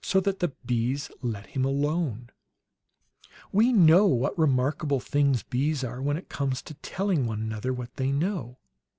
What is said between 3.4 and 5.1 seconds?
"We know what remarkable